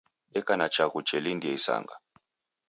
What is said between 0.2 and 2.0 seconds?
Deka na chaghu chelindia isanga